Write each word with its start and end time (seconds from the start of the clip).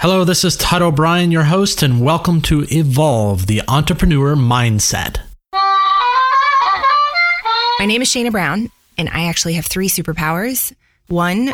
Hello, 0.00 0.22
this 0.22 0.44
is 0.44 0.56
Todd 0.56 0.80
O'Brien, 0.80 1.32
your 1.32 1.42
host, 1.42 1.82
and 1.82 2.00
welcome 2.00 2.40
to 2.42 2.64
Evolve 2.70 3.48
the 3.48 3.62
Entrepreneur 3.66 4.36
Mindset. 4.36 5.18
My 7.80 7.84
name 7.84 8.00
is 8.00 8.08
Shana 8.08 8.30
Brown, 8.30 8.70
and 8.96 9.08
I 9.08 9.24
actually 9.24 9.54
have 9.54 9.66
three 9.66 9.88
superpowers. 9.88 10.72
One, 11.08 11.52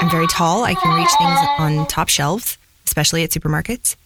I'm 0.00 0.08
very 0.10 0.26
tall. 0.28 0.64
I 0.64 0.72
can 0.72 0.96
reach 0.98 1.10
things 1.18 1.38
on 1.58 1.86
top 1.86 2.08
shelves, 2.08 2.56
especially 2.86 3.22
at 3.24 3.28
supermarkets. 3.28 3.96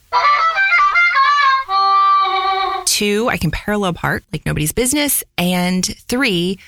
Two, 2.86 3.28
I 3.28 3.36
can 3.36 3.52
parallel 3.52 3.92
park 3.92 4.24
like 4.32 4.44
nobody's 4.44 4.72
business. 4.72 5.22
And 5.38 5.86
three, 6.08 6.58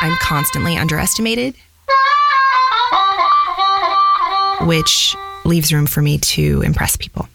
I'm 0.00 0.16
constantly 0.22 0.78
underestimated, 0.78 1.54
which 4.66 5.16
leaves 5.44 5.72
room 5.72 5.86
for 5.86 6.02
me 6.02 6.18
to 6.18 6.62
impress 6.62 6.96
people. 6.96 7.28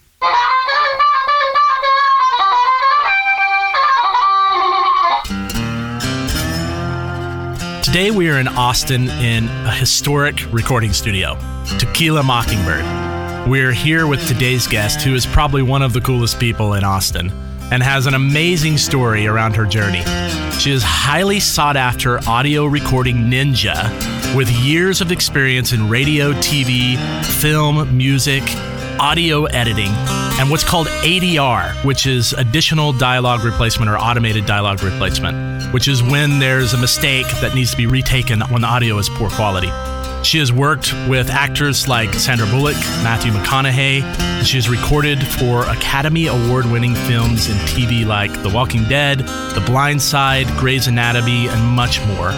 Today 7.82 8.10
we 8.10 8.28
are 8.28 8.38
in 8.38 8.48
Austin 8.48 9.08
in 9.08 9.48
a 9.66 9.72
historic 9.72 10.52
recording 10.52 10.92
studio, 10.92 11.38
Tequila 11.78 12.22
Mockingbird. 12.22 13.48
We're 13.48 13.72
here 13.72 14.06
with 14.06 14.26
today's 14.28 14.66
guest, 14.66 15.00
who 15.00 15.14
is 15.14 15.24
probably 15.24 15.62
one 15.62 15.80
of 15.80 15.94
the 15.94 16.00
coolest 16.00 16.38
people 16.38 16.74
in 16.74 16.84
Austin 16.84 17.30
and 17.72 17.82
has 17.82 18.06
an 18.06 18.14
amazing 18.14 18.76
story 18.76 19.26
around 19.26 19.56
her 19.56 19.64
journey. 19.64 20.02
She 20.58 20.70
is 20.70 20.82
highly 20.82 21.40
sought 21.40 21.76
after 21.76 22.18
audio 22.28 22.66
recording 22.66 23.16
ninja 23.30 24.17
with 24.34 24.50
years 24.50 25.00
of 25.00 25.10
experience 25.10 25.72
in 25.72 25.88
radio, 25.88 26.32
TV, 26.34 26.96
film, 27.40 27.96
music, 27.96 28.42
audio 29.00 29.44
editing, 29.44 29.90
and 30.38 30.50
what's 30.50 30.64
called 30.64 30.86
ADR, 30.86 31.72
which 31.84 32.06
is 32.06 32.32
additional 32.34 32.92
dialogue 32.92 33.44
replacement 33.44 33.90
or 33.90 33.96
automated 33.96 34.44
dialogue 34.44 34.82
replacement, 34.82 35.72
which 35.72 35.88
is 35.88 36.02
when 36.02 36.38
there's 36.38 36.74
a 36.74 36.78
mistake 36.78 37.26
that 37.40 37.54
needs 37.54 37.70
to 37.70 37.76
be 37.76 37.86
retaken 37.86 38.40
when 38.42 38.62
the 38.62 38.68
audio 38.68 38.98
is 38.98 39.08
poor 39.08 39.30
quality. 39.30 39.70
She 40.22 40.38
has 40.38 40.52
worked 40.52 40.92
with 41.08 41.30
actors 41.30 41.88
like 41.88 42.12
Sandra 42.14 42.46
Bullock, 42.46 42.76
Matthew 43.02 43.32
McConaughey, 43.32 44.28
she 44.44 44.56
has 44.56 44.68
recorded 44.68 45.22
for 45.26 45.62
Academy 45.64 46.28
Award 46.28 46.64
winning 46.66 46.94
films 46.94 47.48
and 47.48 47.58
TV 47.68 48.06
like 48.06 48.32
The 48.42 48.48
Walking 48.48 48.84
Dead, 48.84 49.18
The 49.18 49.62
Blind 49.66 50.00
Side, 50.00 50.46
Grey's 50.56 50.86
Anatomy, 50.86 51.48
and 51.48 51.62
much 51.64 52.00
more. 52.06 52.32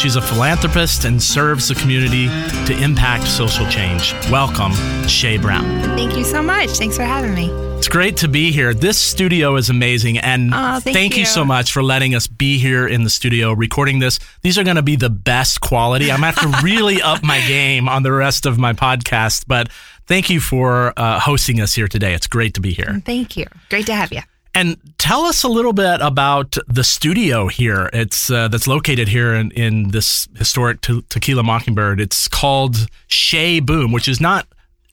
She's 0.00 0.16
a 0.16 0.22
philanthropist 0.22 1.04
and 1.04 1.22
serves 1.22 1.68
the 1.68 1.74
community 1.76 2.26
to 2.66 2.76
impact 2.82 3.28
social 3.28 3.66
change. 3.68 4.12
Welcome, 4.30 4.72
Shay 5.06 5.38
Brown. 5.38 5.64
Thank 5.96 6.16
you 6.16 6.24
so 6.24 6.42
much. 6.42 6.70
Thanks 6.70 6.96
for 6.96 7.04
having 7.04 7.34
me. 7.34 7.73
It's 7.84 7.92
great 7.92 8.16
to 8.16 8.28
be 8.28 8.50
here. 8.50 8.72
This 8.72 8.98
studio 8.98 9.56
is 9.56 9.68
amazing. 9.68 10.16
And 10.16 10.54
Oh, 10.54 10.80
thank 10.80 11.16
you. 11.16 11.20
you. 11.20 11.26
so 11.26 11.44
much 11.44 11.70
for 11.70 11.82
letting 11.82 12.14
us 12.14 12.26
be 12.26 12.56
here 12.56 12.88
in 12.88 13.04
the 13.04 13.10
studio 13.10 13.52
recording 13.52 13.98
this. 13.98 14.18
These 14.40 14.56
are 14.56 14.64
going 14.64 14.76
to 14.76 14.82
be 14.82 14.96
the 14.96 15.10
best 15.10 15.60
quality. 15.60 16.10
I'm 16.10 16.22
going 16.22 16.32
to 16.32 16.40
have 16.40 16.50
to 16.60 16.62
really 16.64 17.02
up 17.02 17.22
my 17.22 17.40
game 17.40 17.86
on 17.86 18.02
the 18.02 18.10
rest 18.10 18.46
of 18.46 18.56
my 18.58 18.72
podcast. 18.72 19.44
But 19.46 19.68
thank 20.06 20.30
you 20.30 20.40
for 20.40 20.94
uh, 20.96 21.20
hosting 21.20 21.60
us 21.60 21.74
here 21.74 21.86
today. 21.86 22.14
It's 22.14 22.26
great 22.26 22.54
to 22.54 22.62
be 22.62 22.72
here. 22.72 23.02
Thank 23.04 23.36
you. 23.36 23.44
Great 23.68 23.84
to 23.84 23.94
have 23.94 24.10
you. 24.14 24.22
And 24.54 24.78
tell 24.96 25.26
us 25.26 25.42
a 25.42 25.48
little 25.48 25.74
bit 25.74 26.00
about 26.00 26.56
the 26.66 26.84
studio 26.84 27.48
here. 27.48 27.90
It's 27.92 28.30
uh, 28.30 28.48
that's 28.48 28.66
located 28.66 29.08
here 29.08 29.34
in, 29.34 29.50
in 29.50 29.90
this 29.90 30.26
historic 30.38 30.80
te- 30.80 31.02
Tequila 31.10 31.42
Mockingbird. 31.42 32.00
It's 32.00 32.28
called 32.28 32.86
Chez 33.08 33.60
Boom, 33.60 33.92
which 33.92 34.08
is 34.08 34.22
not 34.22 34.46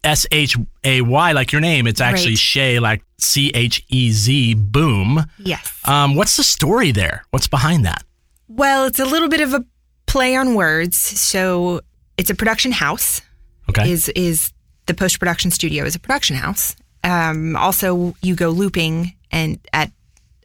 S 0.04 0.26
H 0.32 0.58
A 0.84 1.02
Y 1.02 1.32
like 1.32 1.52
your 1.52 1.62
name. 1.62 1.88
It's 1.88 2.02
actually 2.02 2.32
Right. 2.32 2.38
Chez 2.40 2.80
like 2.80 3.04
C 3.18 3.52
H 3.54 3.84
E 3.90 4.12
Z 4.12 4.56
Boom. 4.56 5.26
Yes. 5.38 5.80
Um, 5.86 6.16
what's 6.16 6.38
the 6.38 6.44
story 6.44 6.92
there? 6.92 7.24
What's 7.32 7.48
behind 7.48 7.86
that? 7.86 8.04
Well, 8.48 8.86
it's 8.86 9.00
a 9.00 9.06
little 9.06 9.30
bit 9.30 9.42
of 9.42 9.54
a 9.54 9.64
play 10.08 10.36
on 10.36 10.56
words. 10.56 10.98
So 10.98 11.82
it's 12.18 12.30
a 12.30 12.36
production 12.36 12.72
house. 12.72 13.22
Okay. 13.70 13.90
Is 13.92 14.10
is 14.10 14.52
the 14.88 14.94
post 14.94 15.20
production 15.20 15.52
studio 15.52 15.86
is 15.86 15.96
a 15.96 16.00
production 16.00 16.36
house. 16.36 16.76
Um, 17.04 17.56
also, 17.56 18.16
you 18.22 18.36
go 18.36 18.50
looping 18.50 19.14
and 19.32 19.60
at 19.74 19.92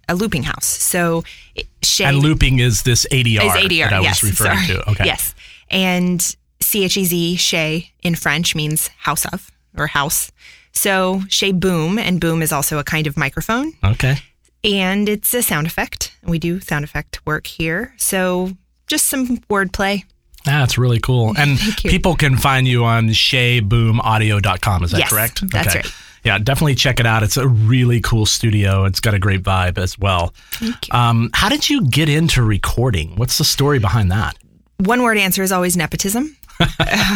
a 0.09 0.15
looping 0.15 0.43
house. 0.45 0.67
So 0.67 1.25
Shay 1.83 2.05
and 2.05 2.19
looping 2.19 2.61
is 2.61 2.83
this 2.83 3.07
ADR, 3.11 3.45
is 3.45 3.53
ADR. 3.65 3.91
that 3.91 3.93
I 3.95 4.01
yes, 4.03 4.23
was 4.23 4.31
referring 4.31 4.59
sorry. 4.61 4.79
to. 4.81 4.91
Okay. 4.91 5.05
Yes, 5.07 5.35
and 5.71 6.21
C 6.61 6.85
H 6.85 6.97
E 6.97 7.05
Z 7.05 7.37
Chez 7.37 7.91
in 8.03 8.15
French 8.15 8.55
means 8.55 8.89
house 8.99 9.25
of 9.27 9.51
or 9.79 9.87
house. 9.87 10.31
So 10.73 11.23
Chez 11.29 11.53
Boom, 11.53 11.99
and 11.99 12.21
boom 12.21 12.43
is 12.43 12.53
also 12.53 12.79
a 12.79 12.85
kind 12.85 13.07
of 13.07 13.17
microphone. 13.17 13.73
Okay. 13.85 14.17
and 14.65 15.09
it's 15.09 15.33
a 15.35 15.43
sound 15.43 15.67
effect. 15.67 16.13
We 16.25 16.39
do 16.39 16.61
sound 16.61 16.85
effect 16.85 17.21
work 17.27 17.47
here. 17.47 17.95
So 17.97 18.51
just 18.87 19.07
some 19.07 19.39
wordplay. 19.49 20.05
That's 20.45 20.77
really 20.79 21.01
cool. 21.01 21.35
And 21.39 21.59
people 21.79 22.15
can 22.17 22.37
find 22.37 22.67
you 22.69 22.85
on 22.85 23.09
chezboomaudio.com. 23.09 24.85
Is 24.85 24.91
that 24.93 24.99
Yes, 24.99 25.11
correct? 25.11 25.51
that's 25.51 25.75
right. 25.75 25.87
Yeah, 26.25 26.39
definitely 26.39 26.75
check 26.75 26.99
it 26.99 27.07
out. 27.07 27.23
It's 27.23 27.37
a 27.37 27.47
really 27.47 28.01
cool 28.01 28.27
studio. 28.27 28.85
It's 28.85 28.99
got 28.99 29.15
a 29.15 29.19
great 29.19 29.43
vibe 29.45 29.79
as 29.79 29.97
well. 29.97 30.35
Thank 30.53 30.89
you. 30.89 30.95
Um, 30.99 31.31
how 31.33 31.49
did 31.49 31.71
you 31.71 31.87
get 31.89 32.09
into 32.09 32.43
recording? 32.43 33.15
What's 33.15 33.39
the 33.39 33.45
story 33.45 33.79
behind 33.79 34.11
that? 34.11 34.37
One 34.79 35.03
word 35.03 35.19
answer 35.19 35.43
is 35.45 35.53
always 35.53 35.77
nepotism. 35.77 36.37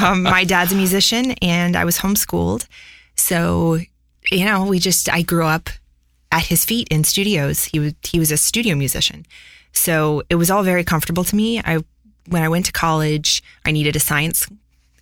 Um, 0.05 0.23
my 0.23 0.45
dad's 0.45 0.73
a 0.73 0.75
musician 0.77 1.33
and 1.43 1.77
I 1.77 1.85
was 1.85 1.99
homeschooled. 1.99 2.67
So, 3.17 3.79
you 4.31 4.45
know, 4.45 4.65
we 4.65 4.79
just, 4.79 5.09
I 5.09 5.23
grew 5.23 5.45
up 5.45 5.71
at 6.33 6.45
his 6.45 6.65
feet 6.65 6.89
in 6.91 7.05
studios. 7.05 7.65
He 7.65 7.79
was, 7.79 7.95
he 8.03 8.19
was 8.19 8.31
a 8.31 8.37
studio 8.37 8.75
musician. 8.77 9.27
So 9.73 10.23
it 10.29 10.37
was 10.37 10.51
all 10.51 10.63
very 10.63 10.85
comfortable 10.85 11.25
to 11.25 11.37
me. 11.37 11.61
I, 11.61 11.79
when 12.29 12.43
I 12.43 12.49
went 12.49 12.67
to 12.67 12.73
college, 12.73 13.43
I 13.65 13.71
needed 13.73 13.97
a 13.97 14.01
science, 14.01 14.49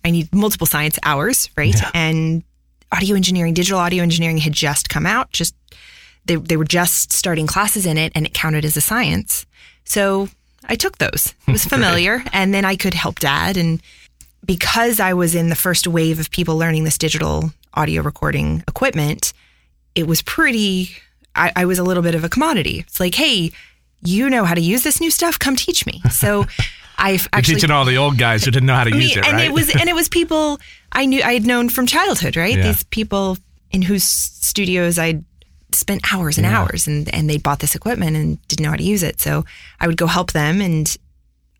I 0.03 0.11
need 0.11 0.33
multiple 0.33 0.67
science 0.67 0.97
hours, 1.03 1.49
right? 1.57 1.75
Yeah. 1.75 1.91
And 1.93 2.43
audio 2.91 3.15
engineering, 3.15 3.53
digital 3.53 3.79
audio 3.79 4.01
engineering 4.03 4.37
had 4.37 4.53
just 4.53 4.89
come 4.89 5.05
out. 5.05 5.31
Just, 5.31 5.55
they, 6.25 6.35
they 6.35 6.57
were 6.57 6.65
just 6.65 7.11
starting 7.11 7.47
classes 7.47 7.85
in 7.85 7.97
it 7.97 8.11
and 8.15 8.25
it 8.25 8.33
counted 8.33 8.65
as 8.65 8.77
a 8.77 8.81
science. 8.81 9.45
So 9.83 10.29
I 10.65 10.75
took 10.75 10.97
those. 10.97 11.33
It 11.47 11.51
was 11.51 11.65
familiar. 11.75 12.23
and 12.33 12.53
then 12.53 12.65
I 12.65 12.75
could 12.75 12.93
help 12.93 13.19
dad. 13.19 13.57
And 13.57 13.81
because 14.45 14.99
I 14.99 15.13
was 15.13 15.35
in 15.35 15.49
the 15.49 15.55
first 15.55 15.87
wave 15.87 16.19
of 16.19 16.31
people 16.31 16.57
learning 16.57 16.83
this 16.83 16.97
digital 16.97 17.51
audio 17.73 18.01
recording 18.01 18.63
equipment, 18.67 19.33
it 19.95 20.07
was 20.07 20.21
pretty, 20.21 20.89
I, 21.35 21.51
I 21.55 21.65
was 21.65 21.79
a 21.79 21.83
little 21.83 22.03
bit 22.03 22.15
of 22.15 22.23
a 22.23 22.29
commodity. 22.29 22.79
It's 22.79 22.99
like, 22.99 23.15
hey, 23.15 23.51
you 24.03 24.29
know 24.29 24.45
how 24.45 24.53
to 24.55 24.61
use 24.61 24.83
this 24.83 25.01
new 25.01 25.11
stuff? 25.11 25.37
Come 25.37 25.55
teach 25.55 25.85
me. 25.85 26.01
So 26.11 26.45
I've 26.97 27.27
You're 27.33 27.41
teaching 27.41 27.71
all 27.71 27.85
the 27.85 27.97
old 27.97 28.17
guys 28.17 28.43
who 28.43 28.51
didn't 28.51 28.67
know 28.67 28.75
how 28.75 28.83
to 28.85 28.89
I 28.89 28.93
mean, 28.93 29.01
use 29.03 29.17
it, 29.17 29.25
and 29.25 29.33
right? 29.37 29.45
it 29.47 29.53
was 29.53 29.69
and 29.73 29.87
it 29.89 29.95
was 29.95 30.09
people 30.09 30.59
I 30.91 31.05
knew 31.05 31.21
I 31.21 31.33
had 31.33 31.45
known 31.45 31.69
from 31.69 31.85
childhood, 31.85 32.35
right? 32.35 32.57
Yeah. 32.57 32.63
These 32.63 32.83
people 32.83 33.37
in 33.71 33.81
whose 33.81 34.03
studios 34.03 34.99
I'd 34.99 35.23
spent 35.71 36.13
hours 36.13 36.37
and 36.37 36.45
Yeah. 36.45 36.59
hours 36.59 36.87
and 36.87 37.13
and 37.13 37.29
they 37.29 37.37
bought 37.37 37.59
this 37.59 37.73
equipment 37.75 38.17
and 38.17 38.45
didn't 38.49 38.63
know 38.63 38.71
how 38.71 38.75
to 38.75 38.83
use 38.83 39.01
it. 39.03 39.21
So 39.21 39.45
I 39.79 39.87
would 39.87 39.95
go 39.97 40.07
help 40.07 40.31
them 40.33 40.59
and 40.61 40.93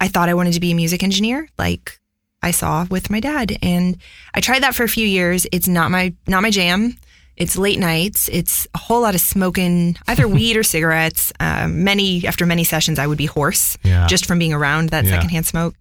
I 0.01 0.07
thought 0.09 0.27
I 0.29 0.33
wanted 0.33 0.53
to 0.53 0.59
be 0.59 0.71
a 0.71 0.75
music 0.75 1.03
engineer 1.03 1.47
like 1.57 1.97
I 2.41 2.51
saw 2.51 2.85
with 2.89 3.09
my 3.09 3.19
dad 3.19 3.57
and 3.61 3.97
I 4.33 4.39
tried 4.39 4.63
that 4.63 4.75
for 4.75 4.83
a 4.83 4.89
few 4.89 5.05
years. 5.05 5.45
It's 5.51 5.67
not 5.67 5.91
my 5.91 6.13
not 6.27 6.41
my 6.41 6.49
jam. 6.51 6.95
It's 7.35 7.57
late 7.57 7.79
nights. 7.79 8.27
It's 8.29 8.67
a 8.73 8.77
whole 8.77 9.01
lot 9.01 9.15
of 9.15 9.21
smoking, 9.21 9.95
either 10.07 10.27
weed 10.37 10.57
or 10.57 10.63
cigarettes. 10.63 11.31
Um, 11.39 11.83
many 11.83 12.25
after 12.27 12.45
many 12.45 12.63
sessions, 12.63 12.99
I 12.99 13.07
would 13.07 13.17
be 13.17 13.25
hoarse 13.27 13.77
Yeah. 13.83 14.07
just 14.07 14.25
from 14.25 14.39
being 14.39 14.53
around 14.53 14.89
that 14.89 15.05
Yeah. 15.05 15.11
secondhand 15.11 15.45
smoke. 15.45 15.75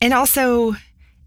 And 0.00 0.12
also, 0.12 0.74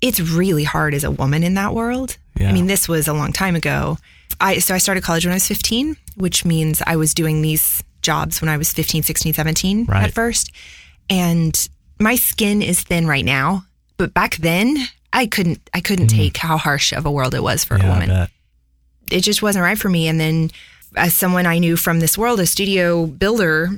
it's 0.01 0.19
really 0.19 0.63
hard 0.65 0.93
as 0.93 1.03
a 1.03 1.11
woman 1.11 1.43
in 1.43 1.53
that 1.55 1.73
world. 1.73 2.17
Yeah. 2.39 2.49
I 2.49 2.51
mean, 2.53 2.67
this 2.67 2.87
was 2.87 3.07
a 3.07 3.13
long 3.13 3.31
time 3.33 3.55
ago. 3.55 3.97
I 4.39 4.59
so 4.59 4.73
I 4.75 4.77
started 4.77 5.03
college 5.03 5.25
when 5.25 5.31
I 5.33 5.35
was 5.35 5.47
15, 5.47 5.97
which 6.15 6.45
means 6.45 6.81
I 6.85 6.95
was 6.97 7.13
doing 7.13 7.41
these 7.41 7.83
jobs 8.01 8.41
when 8.41 8.49
I 8.49 8.57
was 8.57 8.71
15, 8.73 9.03
16, 9.03 9.33
17 9.33 9.85
Right. 9.85 10.03
at 10.03 10.13
first. 10.13 10.51
And 11.09 11.67
my 11.99 12.15
skin 12.15 12.61
is 12.61 12.81
thin 12.81 13.07
right 13.07 13.25
now, 13.25 13.65
but 13.97 14.13
back 14.13 14.35
then 14.37 14.77
I 15.13 15.25
couldn't 15.27 15.59
I 15.73 15.81
couldn't 15.81 16.07
take 16.07 16.37
how 16.37 16.57
harsh 16.57 16.91
of 16.93 17.05
a 17.05 17.11
world 17.11 17.33
it 17.33 17.43
was 17.43 17.63
for 17.63 17.75
a 17.75 17.79
Mm. 17.79 17.83
yeah, 17.83 17.87
I 17.89 17.93
woman 17.99 18.09
it 19.09 19.21
just 19.21 19.41
wasn't 19.41 19.63
right 19.63 19.77
for 19.77 19.89
me. 19.89 20.07
And 20.09 20.19
then, 20.19 20.51
as 20.95 21.13
someone 21.13 21.45
I 21.45 21.59
knew 21.59 21.77
from 21.77 21.99
this 22.01 22.17
world, 22.17 22.39
a 22.41 22.45
studio 22.45 23.05
builder 23.05 23.69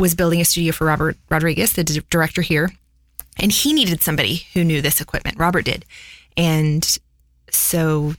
was 0.00 0.14
building 0.14 0.40
a 0.40 0.44
studio 0.46 0.72
for 0.72 0.86
Robert 0.86 1.16
Rodriguez, 1.28 1.72
the 1.74 1.84
d- 1.84 2.00
director 2.08 2.40
here, 2.40 2.70
and 3.38 3.52
he 3.52 3.72
needed 3.74 4.00
somebody 4.02 4.46
who 4.54 4.64
knew 4.64 4.80
this 4.80 5.00
equipment. 5.00 5.38
Robert 5.38 5.64
did, 5.66 5.84
and 6.38 6.98
so 7.50 8.14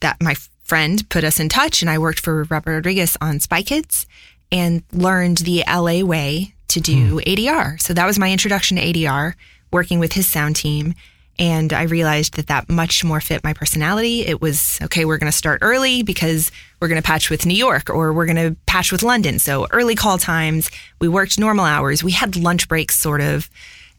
that 0.00 0.16
my 0.22 0.34
friend 0.64 1.06
put 1.10 1.22
us 1.24 1.38
in 1.38 1.48
touch, 1.48 1.82
and 1.82 1.90
I 1.90 1.98
worked 1.98 2.20
for 2.20 2.44
Robert 2.44 2.72
Rodriguez 2.76 3.16
on 3.20 3.38
Spy 3.40 3.62
Kids 3.62 4.06
and 4.50 4.82
learned 4.92 5.38
the 5.38 5.64
LA 5.68 6.02
way 6.04 6.54
to 6.68 6.80
do 6.80 7.20
ADR. 7.26 7.80
So 7.80 7.92
that 7.94 8.06
was 8.06 8.18
my 8.18 8.30
introduction 8.32 8.76
to 8.78 8.82
ADR, 8.82 9.34
working 9.72 9.98
with 9.98 10.12
his 10.12 10.26
sound 10.26 10.56
team. 10.56 10.94
And 11.38 11.74
I 11.74 11.82
realized 11.82 12.36
that 12.36 12.46
that 12.46 12.70
much 12.70 13.04
more 13.04 13.20
fit 13.20 13.44
my 13.44 13.52
personality. 13.52 14.24
It 14.24 14.40
was 14.40 14.78
okay, 14.84 15.04
we're 15.04 15.18
going 15.18 15.30
to 15.30 15.36
start 15.36 15.58
early 15.60 16.02
because 16.02 16.50
we're 16.80 16.88
going 16.88 17.00
to 17.02 17.06
patch 17.06 17.28
with 17.28 17.44
New 17.44 17.54
York 17.54 17.90
or 17.90 18.12
we're 18.14 18.24
going 18.24 18.36
to 18.36 18.56
patch 18.66 18.90
with 18.90 19.02
London. 19.02 19.38
So 19.38 19.66
early 19.70 19.94
call 19.94 20.16
times, 20.16 20.70
we 20.98 21.08
worked 21.08 21.38
normal 21.38 21.66
hours, 21.66 22.02
we 22.02 22.12
had 22.12 22.36
lunch 22.36 22.68
breaks 22.68 22.98
sort 22.98 23.20
of, 23.20 23.50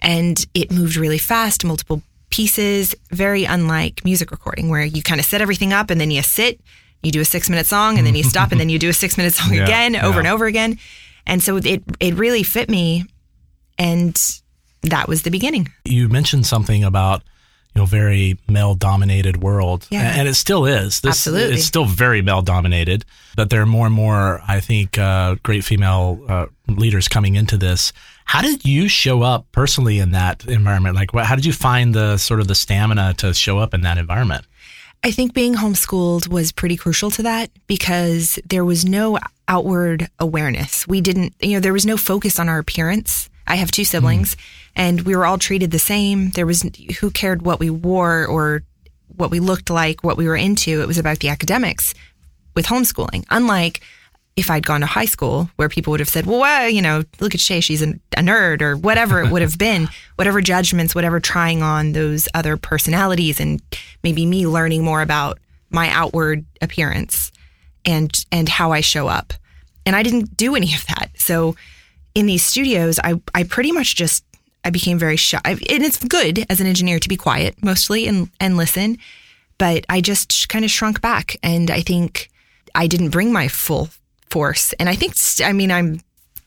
and 0.01 0.43
it 0.55 0.71
moved 0.71 0.95
really 0.95 1.19
fast, 1.19 1.63
multiple 1.63 2.01
pieces, 2.31 2.95
very 3.11 3.45
unlike 3.45 4.03
music 4.03 4.31
recording 4.31 4.69
where 4.69 4.83
you 4.83 5.03
kind 5.03 5.19
of 5.19 5.25
set 5.25 5.39
everything 5.41 5.71
up 5.73 5.91
and 5.91 6.01
then 6.01 6.09
you 6.09 6.23
sit, 6.23 6.59
you 7.03 7.11
do 7.11 7.21
a 7.21 7.25
six 7.25 7.49
minute 7.51 7.67
song 7.67 7.99
and 7.99 8.07
then 8.07 8.15
you 8.15 8.23
stop 8.23 8.51
and 8.51 8.59
then 8.59 8.69
you 8.69 8.79
do 8.79 8.89
a 8.89 8.93
six 9.03 9.15
minute 9.15 9.33
song 9.33 9.53
Yeah, 9.53 9.63
again 9.63 9.95
over 9.95 10.13
yeah. 10.15 10.19
and 10.19 10.27
over 10.27 10.45
again. 10.47 10.79
And 11.27 11.43
so 11.43 11.57
it, 11.57 11.83
it 11.99 12.15
really 12.15 12.41
fit 12.41 12.67
me. 12.67 13.05
And 13.77 14.19
that 14.81 15.07
was 15.07 15.21
the 15.23 15.31
beginning. 15.31 15.69
You 15.85 16.09
mentioned 16.09 16.45
something 16.45 16.83
about 16.83 17.23
you 17.75 17.81
know 17.81 17.85
very 17.85 18.37
male 18.47 18.75
dominated 18.75 19.37
world, 19.43 19.87
Yeah. 19.91 20.17
and 20.17 20.27
it 20.27 20.33
still 20.35 20.65
is. 20.65 21.01
This, 21.01 21.11
Absolutely. 21.27 21.55
it's 21.55 21.65
still 21.65 21.85
very 21.85 22.21
male 22.21 22.41
dominated. 22.41 23.05
But 23.35 23.49
there 23.49 23.61
are 23.61 23.65
more 23.67 23.85
and 23.85 23.95
more, 23.95 24.41
I 24.47 24.59
think, 24.59 24.97
uh, 24.97 25.35
great 25.43 25.63
female 25.63 26.19
uh, 26.27 26.45
leaders 26.67 27.07
coming 27.07 27.35
into 27.35 27.57
this. 27.57 27.93
How 28.25 28.41
did 28.41 28.65
you 28.65 28.87
show 28.89 29.21
up 29.21 29.45
personally 29.51 29.99
in 29.99 30.11
that 30.11 30.45
environment? 30.47 30.95
Like, 30.95 31.13
what, 31.13 31.25
how 31.25 31.35
did 31.35 31.45
you 31.45 31.53
find 31.53 31.93
the 31.93 32.17
sort 32.17 32.39
of 32.39 32.47
the 32.47 32.55
stamina 32.55 33.13
to 33.19 33.33
show 33.33 33.59
up 33.59 33.73
in 33.73 33.81
that 33.81 33.97
environment? 33.97 34.45
I 35.03 35.11
think 35.11 35.33
being 35.35 35.53
homeschooled 35.53 36.27
was 36.27 36.51
pretty 36.51 36.75
crucial 36.75 37.11
to 37.11 37.23
that 37.23 37.51
because 37.67 38.39
there 38.49 38.65
was 38.65 38.83
no 38.83 39.19
outward 39.47 40.09
awareness. 40.19 40.87
We 40.87 40.99
didn't, 41.01 41.33
you 41.39 41.53
know, 41.53 41.59
there 41.59 41.71
was 41.73 41.85
no 41.85 41.95
focus 41.95 42.39
on 42.39 42.49
our 42.49 42.57
appearance. 42.57 43.29
I 43.47 43.55
have 43.55 43.71
two 43.71 43.83
siblings 43.83 44.35
mm. 44.35 44.39
and 44.75 45.01
we 45.01 45.15
were 45.15 45.25
all 45.25 45.37
treated 45.37 45.71
the 45.71 45.79
same. 45.79 46.31
There 46.31 46.45
was 46.45 46.63
who 46.99 47.11
cared 47.11 47.41
what 47.41 47.59
we 47.59 47.69
wore 47.69 48.25
or 48.25 48.63
what 49.15 49.31
we 49.31 49.39
looked 49.39 49.69
like, 49.69 50.03
what 50.03 50.17
we 50.17 50.27
were 50.27 50.35
into. 50.35 50.81
It 50.81 50.87
was 50.87 50.97
about 50.97 51.19
the 51.19 51.29
academics 51.29 51.93
with 52.55 52.65
homeschooling. 52.65 53.25
Unlike 53.29 53.81
if 54.35 54.51
I'd 54.51 54.65
gone 54.65 54.81
to 54.81 54.85
high 54.85 55.05
school 55.05 55.49
where 55.55 55.67
people 55.67 55.91
would 55.91 55.99
have 55.99 56.09
said, 56.09 56.27
well, 56.27 56.39
well 56.39 56.69
you 56.69 56.81
know, 56.81 57.03
look 57.19 57.33
at 57.33 57.41
Shay, 57.41 57.59
she's 57.59 57.81
a, 57.81 57.89
a 58.15 58.21
nerd 58.21 58.61
or 58.61 58.77
whatever 58.77 59.21
it 59.21 59.31
would 59.31 59.41
have 59.41 59.57
been, 59.57 59.89
whatever 60.15 60.41
judgments, 60.41 60.93
whatever 60.93 61.19
trying 61.19 61.63
on 61.63 61.93
those 61.93 62.29
other 62.35 62.55
personalities 62.55 63.39
and 63.39 63.61
maybe 64.03 64.25
me 64.25 64.45
learning 64.45 64.83
more 64.83 65.01
about 65.01 65.39
my 65.71 65.89
outward 65.89 66.45
appearance 66.61 67.31
and, 67.83 68.25
and 68.31 68.47
how 68.47 68.71
I 68.71 68.81
show 68.81 69.07
up. 69.07 69.33
And 69.85 69.95
I 69.95 70.03
didn't 70.03 70.37
do 70.37 70.55
any 70.55 70.73
of 70.75 70.85
that. 70.87 71.09
So 71.15 71.55
in 72.17 72.25
these 72.25 72.43
studios, 72.43 72.99
I, 73.03 73.21
I 73.35 73.43
pretty 73.43 73.71
much 73.71 73.95
just, 73.95 74.23
I 74.65 74.71
became 74.71 74.97
very 74.97 75.17
shy. 75.17 75.39
And 75.45 75.59
it's 75.83 76.03
good 76.03 76.45
as 76.49 76.59
an 76.59 76.65
engineer 76.67 76.97
to 76.99 77.07
be 77.07 77.15
quiet 77.15 77.55
mostly 77.63 78.07
and, 78.07 78.29
and 78.39 78.57
listen. 78.57 78.97
But 79.59 79.85
I 79.87 80.01
just 80.01 80.49
kind 80.49 80.65
of 80.65 80.71
shrunk 80.71 80.99
back. 80.99 81.37
And 81.43 81.69
I 81.69 81.81
think 81.81 82.29
I 82.73 82.87
didn't 82.87 83.09
bring 83.11 83.31
my 83.31 83.47
full 83.47 83.89
force. 84.31 84.73
And 84.79 84.89
I 84.89 84.95
think, 84.95 85.13
I 85.43 85.53
mean, 85.53 85.71
I'm 85.71 86.01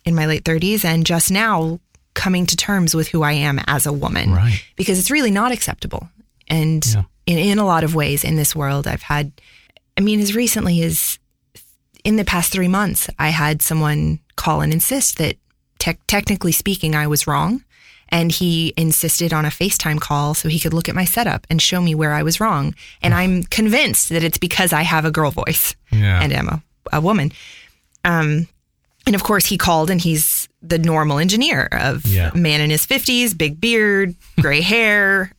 in 0.05 0.15
my 0.17 0.27
late 0.27 0.43
30s 0.45 0.85
and 0.85 1.07
just 1.07 1.31
now 1.31 1.79
coming 2.15 2.47
to 2.47 2.57
terms 2.57 2.95
with 2.95 3.07
who 3.09 3.23
I 3.23 3.33
am 3.33 3.61
as 3.69 3.87
a 3.87 3.93
woman 3.93 4.33
Right. 4.33 4.61
because 4.75 4.99
it's 4.99 5.11
really 5.11 5.31
not 5.31 5.53
acceptable. 5.53 6.09
And 6.49 6.85
Yeah. 6.85 7.05
in, 7.27 7.39
in 7.39 7.59
a 7.61 7.65
lot 7.65 7.85
of 7.85 7.95
ways 7.95 8.25
in 8.25 8.35
this 8.35 8.57
world, 8.57 8.89
I've 8.89 9.03
had, 9.03 9.31
I 9.97 10.01
mean, 10.01 10.19
as 10.21 10.35
recently 10.35 10.83
as 10.83 11.19
in 12.03 12.17
the 12.17 12.25
past 12.25 12.51
three 12.53 12.67
months, 12.69 13.09
I 13.21 13.29
had 13.29 13.63
someone 13.63 14.19
call 14.35 14.63
and 14.63 14.73
insist 14.73 15.19
that 15.19 15.37
tech 15.81 15.99
technically 16.07 16.53
speaking, 16.53 16.95
I 16.95 17.07
was 17.09 17.27
wrong. 17.27 17.65
And 18.13 18.33
he 18.33 18.75
insisted 18.77 19.33
on 19.33 19.45
a 19.45 19.51
FaceTime 19.51 20.01
call 20.01 20.35
so 20.35 20.49
he 20.49 20.59
could 20.59 20.75
look 20.75 20.89
at 20.89 20.97
my 20.97 21.05
setup 21.05 21.47
and 21.49 21.63
show 21.63 21.81
me 21.81 21.95
where 21.95 22.13
I 22.13 22.25
was 22.25 22.41
wrong. 22.41 22.75
And 23.03 23.15
I'm 23.15 23.45
convinced 23.45 24.09
that 24.09 24.25
it's 24.25 24.37
because 24.39 24.73
I 24.73 24.83
have 24.83 25.05
a 25.05 25.13
girl 25.13 25.31
voice 25.31 25.77
Yeah. 25.93 26.21
and 26.21 26.33
am 26.33 26.49
a, 26.49 26.63
a 26.93 27.01
woman. 27.01 27.31
Um, 28.05 28.49
and 29.07 29.15
of 29.15 29.23
course, 29.23 29.47
he 29.47 29.57
called 29.57 29.91
and 29.91 30.01
he's 30.01 30.49
the 30.61 30.77
normal 30.79 31.21
engineer 31.21 31.69
of 31.71 32.05
Yeah. 32.05 32.33
man 32.35 32.61
in 32.61 32.71
his 32.71 32.85
50s, 32.85 33.37
big 33.39 33.61
beard, 33.61 34.17
gray 34.41 34.61
hair, 34.61 35.31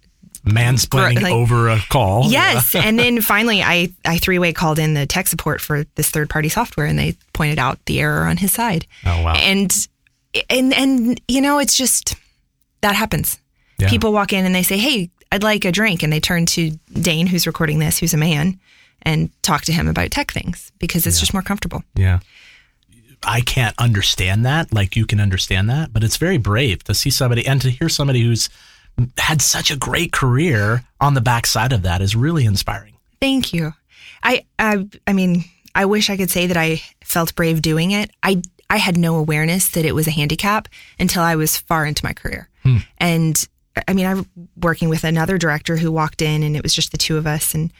Mansplaining 0.45 1.21
like- 1.21 1.33
over 1.33 1.67
a 1.69 1.79
call. 1.89 2.31
Yes. 2.31 2.73
and 2.73 2.97
then 2.97 3.21
finally, 3.21 3.61
I, 3.61 3.91
I 4.05 4.17
three 4.17 4.39
way 4.39 4.53
called 4.53 4.79
in 4.79 4.93
the 4.93 5.05
tech 5.05 5.27
support 5.27 5.59
for 5.61 5.83
this 5.95 6.09
third 6.09 6.29
party 6.29 6.47
software 6.49 6.85
and 6.87 6.97
they 6.97 7.15
pointed 7.33 7.59
out 7.59 7.79
the 7.85 7.99
error 7.99 8.25
on 8.25 8.37
his 8.37 8.51
side. 8.53 8.87
Oh 9.05 9.23
wow. 9.23 9.33
And, 9.35 9.71
and, 10.49 10.73
and, 10.73 11.21
you 11.27 11.41
know, 11.41 11.59
it's 11.59 11.75
just 11.75 12.15
that 12.81 12.95
happens. 12.95 13.39
Yeah. 13.77 13.89
People 13.89 14.13
walk 14.13 14.33
in 14.33 14.45
and 14.45 14.53
they 14.53 14.63
say, 14.63 14.77
Hey, 14.77 15.09
I'd 15.31 15.43
like 15.43 15.65
a 15.65 15.71
drink. 15.71 16.03
And 16.03 16.11
they 16.11 16.19
turn 16.19 16.45
to 16.47 16.71
Dane, 16.93 17.27
who's 17.27 17.47
recording 17.47 17.79
this, 17.79 17.97
who's 17.99 18.13
a 18.13 18.17
man, 18.17 18.59
and 19.01 19.31
talk 19.41 19.63
to 19.63 19.73
him 19.73 19.87
about 19.87 20.11
tech 20.11 20.31
things 20.31 20.71
because 20.79 21.07
it's 21.07 21.19
just 21.19 21.33
more 21.33 21.41
comfortable. 21.41 21.83
Yeah. 21.95 22.19
I 23.23 23.41
can't 23.41 23.75
understand 23.79 24.45
that 24.45 24.73
like 24.73 24.95
you 24.95 25.05
can 25.05 25.19
understand 25.19 25.69
that, 25.69 25.93
but 25.93 26.03
it's 26.03 26.17
very 26.17 26.37
brave 26.37 26.83
to 26.85 26.93
see 26.93 27.09
somebody 27.11 27.45
and 27.45 27.61
to 27.61 27.69
hear 27.69 27.87
somebody 27.87 28.21
who's 28.21 28.49
had 29.17 29.41
such 29.41 29.71
a 29.71 29.77
great 29.77 30.11
career 30.11 30.83
on 30.99 31.13
the 31.13 31.21
backside 31.21 31.71
of 31.71 31.83
that 31.83 32.01
is 32.01 32.15
really 32.15 32.45
inspiring. 32.45 32.95
Thank 33.19 33.53
you. 33.53 33.73
I, 34.23 34.45
I, 34.59 34.87
I 35.07 35.13
mean, 35.13 35.45
I 35.73 35.85
wish 35.85 36.09
I 36.09 36.17
could 36.17 36.29
say 36.29 36.47
that 36.47 36.57
I 36.57 36.81
felt 37.03 37.35
brave 37.35 37.61
doing 37.61 37.91
it. 37.91 38.11
I, 38.23 38.41
I 38.71 38.77
had 38.77 38.97
no 38.97 39.17
awareness 39.17 39.69
that 39.71 39.83
it 39.83 39.93
was 39.93 40.07
a 40.07 40.11
handicap 40.11 40.69
until 40.97 41.23
I 41.23 41.35
was 41.35 41.57
far 41.57 41.85
into 41.85 42.05
my 42.05 42.13
career. 42.13 42.47
Hmm. 42.63 42.77
And 42.99 43.49
I 43.85 43.93
mean, 43.93 44.05
I'm 44.05 44.25
working 44.55 44.87
with 44.87 45.03
another 45.03 45.37
director 45.37 45.75
who 45.75 45.91
walked 45.91 46.21
in 46.21 46.41
and 46.41 46.55
it 46.55 46.63
was 46.63 46.73
just 46.73 46.93
the 46.93 46.97
two 46.97 47.17
of 47.17 47.27
us. 47.27 47.53
And 47.53 47.73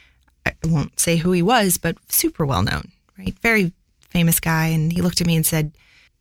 I 0.44 0.52
won't 0.64 1.00
say 1.00 1.16
who 1.16 1.32
he 1.32 1.40
was, 1.40 1.78
but 1.78 1.96
super 2.10 2.44
well 2.44 2.62
known, 2.62 2.92
right? 3.18 3.34
Very 3.40 3.72
famous 4.10 4.38
guy. 4.38 4.66
And 4.66 4.92
he 4.92 5.00
looked 5.00 5.22
at 5.22 5.26
me 5.26 5.34
and 5.34 5.46
said, 5.46 5.72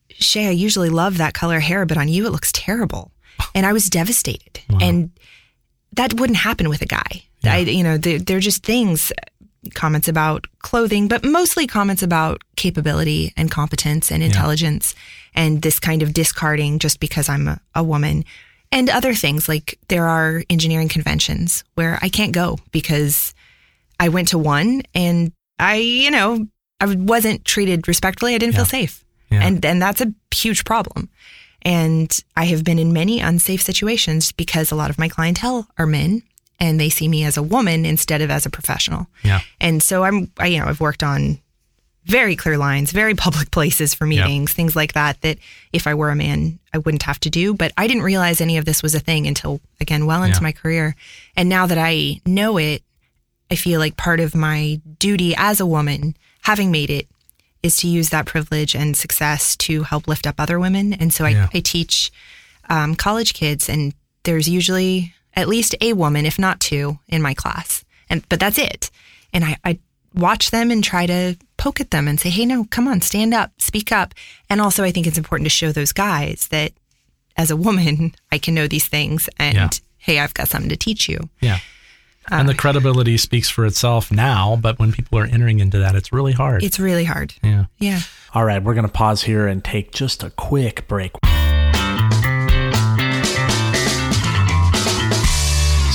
Shay, 0.07 0.47
I 0.47 0.51
usually 0.51 0.89
love 0.89 1.17
that 1.17 1.33
color 1.33 1.59
hair, 1.59 1.85
but 1.85 1.97
on 1.97 2.07
you, 2.07 2.25
it 2.25 2.31
looks 2.31 2.51
terrible. 2.53 3.11
And 3.55 3.65
I 3.65 3.73
was 3.73 3.89
devastated. 3.89 4.61
And 4.79 5.09
that 5.93 6.13
wouldn't 6.13 6.37
happen 6.37 6.69
with 6.69 6.81
a 6.81 6.85
guy. 6.85 7.23
I, 7.43 7.57
you 7.59 7.83
know, 7.83 7.97
they're, 7.97 8.19
they're 8.19 8.39
just 8.39 8.63
things, 8.63 9.11
comments 9.73 10.07
about 10.07 10.47
clothing, 10.59 11.07
but 11.07 11.23
mostly 11.23 11.67
comments 11.67 12.01
about 12.01 12.43
capability 12.55 13.33
and 13.37 13.51
competence 13.51 14.11
and 14.11 14.23
intelligence 14.23 14.95
and 15.35 15.61
this 15.61 15.79
kind 15.79 16.01
of 16.01 16.13
discarding 16.13 16.79
just 16.79 16.99
because 16.99 17.29
I'm 17.29 17.47
a, 17.47 17.61
a 17.75 17.83
woman 17.83 18.25
and 18.71 18.89
other 18.89 19.13
things 19.13 19.49
like 19.49 19.77
there 19.89 20.07
are 20.07 20.43
engineering 20.49 20.87
conventions 20.87 21.63
where 21.75 21.99
I 22.01 22.09
can't 22.09 22.31
go 22.31 22.57
because 22.71 23.33
I 23.99 24.09
went 24.09 24.29
to 24.29 24.37
one 24.37 24.83
and 24.95 25.31
I, 25.59 25.75
you 25.75 26.09
know, 26.09 26.47
I 26.79 26.95
wasn't 26.95 27.45
treated 27.45 27.87
respectfully. 27.87 28.33
I 28.33 28.37
didn't 28.37 28.55
feel 28.55 28.65
safe. 28.65 29.03
Yeah. 29.29 29.43
And, 29.43 29.63
and 29.65 29.81
that's 29.81 30.01
a 30.01 30.13
huge 30.33 30.65
problem. 30.65 31.09
And 31.61 32.23
I 32.35 32.45
have 32.45 32.63
been 32.63 32.79
in 32.79 32.91
many 32.91 33.19
unsafe 33.19 33.61
situations 33.61 34.31
because 34.31 34.71
a 34.71 34.75
lot 34.75 34.89
of 34.89 34.97
my 34.97 35.07
clientele 35.07 35.67
are 35.77 35.85
men 35.85 36.23
and 36.61 36.79
they 36.79 36.89
see 36.89 37.07
me 37.09 37.25
as 37.25 37.35
a 37.37 37.43
woman 37.43 37.85
instead 37.85 38.21
of 38.21 38.29
as 38.31 38.45
a 38.45 38.49
professional. 38.49 39.07
Yeah. 39.23 39.41
And 39.59 39.81
so 39.83 40.03
I'm, 40.03 40.31
I, 40.37 40.47
you 40.47 40.59
know, 40.59 40.67
I've 40.67 40.79
worked 40.79 41.01
on 41.03 41.39
very 42.05 42.35
clear 42.35 42.57
lines, 42.57 42.91
very 42.91 43.15
public 43.15 43.49
places 43.57 43.93
for 43.93 44.05
meetings, 44.05 44.53
things 44.53 44.75
like 44.75 44.93
that, 44.93 45.19
that 45.21 45.37
if 45.73 45.87
I 45.87 45.93
were 45.95 46.09
a 46.11 46.15
man, 46.15 46.59
I 46.73 46.77
wouldn't 46.77 47.03
have 47.03 47.19
to 47.21 47.29
do. 47.29 47.53
But 47.53 47.73
I 47.77 47.87
didn't 47.87 48.03
realize 48.03 48.39
any 48.39 48.57
of 48.57 48.65
this 48.65 48.81
was 48.83 48.95
a 48.95 48.99
thing 48.99 49.25
until, 49.27 49.59
again, 49.81 50.05
well 50.05 50.23
into 50.23 50.37
Yeah. 50.39 50.43
my 50.43 50.51
career. 50.51 50.95
And 51.35 51.49
now 51.49 51.65
that 51.67 51.77
I 51.79 52.21
know 52.25 52.57
it, 52.57 52.83
I 53.49 53.55
feel 53.55 53.79
like 53.79 53.97
part 53.97 54.19
of 54.19 54.33
my 54.35 54.79
duty 54.99 55.33
as 55.35 55.59
a 55.59 55.65
woman, 55.65 56.15
having 56.43 56.71
made 56.71 56.89
it, 56.89 57.07
is 57.63 57.75
to 57.77 57.87
use 57.87 58.09
that 58.09 58.25
privilege 58.25 58.75
and 58.75 58.95
success 58.95 59.55
to 59.55 59.83
help 59.83 60.07
lift 60.07 60.25
up 60.25 60.39
other 60.39 60.59
women. 60.59 60.93
And 60.93 61.13
so 61.13 61.25
I, 61.25 61.29
Yeah. 61.29 61.47
I 61.53 61.59
teach 61.59 62.11
um, 62.69 62.95
college 62.95 63.33
kids, 63.33 63.67
and 63.69 63.93
there's 64.23 64.47
usually 64.47 65.13
at 65.35 65.47
least 65.47 65.75
a 65.81 65.93
woman, 65.93 66.25
if 66.25 66.37
not 66.39 66.59
two, 66.59 66.99
in 67.07 67.21
my 67.21 67.33
class. 67.33 67.83
And 68.09 68.27
but 68.29 68.39
that's 68.39 68.57
it. 68.57 68.91
And 69.33 69.45
I, 69.45 69.57
I 69.63 69.79
watch 70.13 70.51
them 70.51 70.71
and 70.71 70.83
try 70.83 71.05
to 71.05 71.37
poke 71.57 71.79
at 71.79 71.91
them 71.91 72.07
and 72.07 72.19
say, 72.19 72.29
"Hey, 72.29 72.45
no, 72.45 72.65
come 72.65 72.87
on, 72.87 73.01
stand 73.01 73.33
up, 73.33 73.51
speak 73.59 73.91
up." 73.91 74.13
And 74.49 74.59
also, 74.59 74.83
I 74.83 74.91
think 74.91 75.07
it's 75.07 75.17
important 75.17 75.45
to 75.45 75.49
show 75.49 75.71
those 75.71 75.93
guys 75.93 76.47
that 76.49 76.73
as 77.37 77.49
a 77.51 77.55
woman, 77.55 78.13
I 78.31 78.37
can 78.37 78.53
know 78.53 78.67
these 78.67 78.87
things, 78.87 79.29
and 79.37 79.55
Yeah. 79.55 79.69
hey, 79.97 80.19
I've 80.19 80.33
got 80.33 80.49
something 80.49 80.69
to 80.69 80.75
teach 80.77 81.07
you. 81.07 81.29
Yeah. 81.39 81.59
Uh, 82.31 82.35
and 82.35 82.47
the 82.49 82.53
credibility 82.53 83.17
speaks 83.17 83.49
for 83.49 83.65
itself 83.65 84.11
now, 84.11 84.55
but 84.55 84.77
when 84.77 84.91
people 84.91 85.17
are 85.17 85.25
entering 85.25 85.59
into 85.59 85.79
that, 85.79 85.95
it's 85.95 86.13
really 86.13 86.33
hard. 86.33 86.61
It's 86.63 86.79
really 86.79 87.03
hard. 87.05 87.33
yeah. 87.41 87.65
Yeah. 87.79 87.99
All 88.35 88.45
right, 88.45 88.61
we're 88.63 88.75
going 88.75 88.85
to 88.85 88.91
pause 88.91 89.23
here 89.23 89.47
and 89.47 89.63
take 89.63 89.91
just 89.91 90.21
a 90.23 90.29
quick 90.29 90.87
break. 90.87 91.13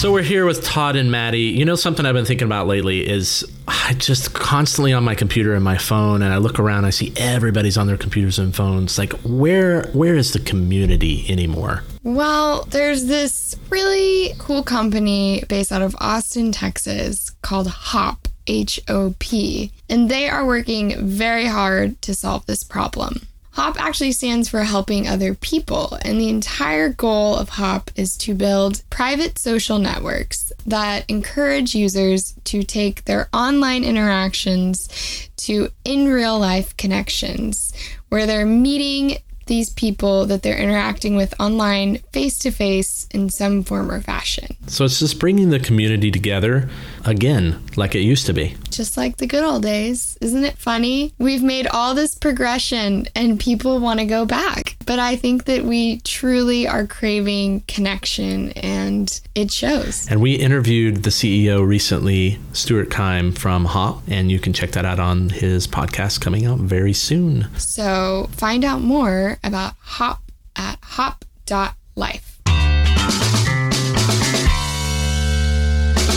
So 0.06 0.12
we're 0.12 0.22
here 0.22 0.46
with 0.46 0.62
Todd 0.62 0.94
and 0.94 1.10
Maddie. 1.10 1.40
You 1.40 1.64
know 1.64 1.74
something 1.74 2.06
I've 2.06 2.14
been 2.14 2.24
thinking 2.24 2.46
about 2.46 2.68
lately 2.68 3.04
is 3.04 3.44
I 3.66 3.94
just 3.94 4.34
constantly 4.34 4.92
on 4.92 5.02
my 5.02 5.16
computer 5.16 5.52
and 5.52 5.64
my 5.64 5.78
phone 5.78 6.22
and 6.22 6.32
I 6.32 6.36
look 6.36 6.60
around 6.60 6.84
I 6.84 6.90
see 6.90 7.12
everybody's 7.16 7.76
on 7.76 7.88
their 7.88 7.96
computers 7.96 8.38
and 8.38 8.54
phones. 8.54 8.98
Like 8.98 9.12
where 9.24 9.88
where 9.88 10.14
is 10.14 10.32
the 10.32 10.38
community 10.38 11.28
anymore? 11.28 11.82
Well, 12.04 12.66
there's 12.66 13.06
this 13.06 13.56
really 13.68 14.32
cool 14.38 14.62
company 14.62 15.42
based 15.48 15.72
out 15.72 15.82
of 15.82 15.96
Austin, 15.98 16.52
Texas 16.52 17.30
called 17.42 17.66
Hop, 17.66 18.28
H 18.46 18.78
O 18.86 19.16
P, 19.18 19.72
and 19.90 20.08
they 20.08 20.28
are 20.28 20.46
working 20.46 21.04
very 21.04 21.46
hard 21.46 22.00
to 22.02 22.14
solve 22.14 22.46
this 22.46 22.62
problem. 22.62 23.26
HOP 23.56 23.82
actually 23.82 24.12
stands 24.12 24.50
for 24.50 24.64
helping 24.64 25.08
other 25.08 25.34
people, 25.34 25.98
and 26.02 26.20
the 26.20 26.28
entire 26.28 26.90
goal 26.90 27.36
of 27.36 27.48
HOP 27.48 27.90
is 27.96 28.14
to 28.18 28.34
build 28.34 28.82
private 28.90 29.38
social 29.38 29.78
networks 29.78 30.52
that 30.66 31.08
encourage 31.08 31.74
users 31.74 32.34
to 32.44 32.62
take 32.62 33.06
their 33.06 33.30
online 33.32 33.82
interactions 33.82 35.30
to 35.38 35.70
in 35.86 36.06
real 36.08 36.38
life 36.38 36.76
connections 36.76 37.72
where 38.10 38.26
they're 38.26 38.44
meeting 38.44 39.16
these 39.46 39.70
people 39.70 40.26
that 40.26 40.42
they're 40.42 40.58
interacting 40.58 41.16
with 41.16 41.32
online 41.40 41.96
face 42.12 42.38
to 42.40 42.50
face 42.50 43.06
in 43.12 43.30
some 43.30 43.62
form 43.62 43.90
or 43.90 44.02
fashion. 44.02 44.54
So 44.66 44.84
it's 44.84 44.98
just 44.98 45.18
bringing 45.18 45.48
the 45.50 45.60
community 45.60 46.10
together 46.10 46.68
again, 47.06 47.62
like 47.76 47.94
it 47.94 48.00
used 48.00 48.26
to 48.26 48.34
be. 48.34 48.56
Just 48.70 48.96
like 48.96 49.16
the 49.16 49.26
good 49.26 49.44
old 49.44 49.62
days. 49.62 50.18
Isn't 50.20 50.44
it 50.44 50.58
funny? 50.58 51.14
We've 51.18 51.42
made 51.42 51.66
all 51.66 51.94
this 51.94 52.14
progression 52.14 53.06
and 53.14 53.40
people 53.40 53.78
want 53.80 54.00
to 54.00 54.06
go 54.06 54.26
back. 54.26 54.76
But 54.84 54.98
I 54.98 55.16
think 55.16 55.44
that 55.44 55.64
we 55.64 56.00
truly 56.00 56.68
are 56.68 56.86
craving 56.86 57.62
connection 57.62 58.52
and 58.52 59.20
it 59.34 59.50
shows. 59.50 60.06
And 60.10 60.20
we 60.20 60.34
interviewed 60.34 61.02
the 61.02 61.10
CEO 61.10 61.66
recently, 61.66 62.38
Stuart 62.52 62.90
Kime 62.90 63.36
from 63.36 63.64
Hop, 63.66 64.02
and 64.08 64.30
you 64.30 64.38
can 64.38 64.52
check 64.52 64.72
that 64.72 64.84
out 64.84 65.00
on 65.00 65.30
his 65.30 65.66
podcast 65.66 66.20
coming 66.20 66.46
out 66.46 66.58
very 66.58 66.92
soon. 66.92 67.48
So 67.56 68.28
find 68.32 68.64
out 68.64 68.80
more 68.80 69.38
about 69.42 69.74
Hop 69.80 70.22
at 70.56 70.78
hop.life. 70.82 72.36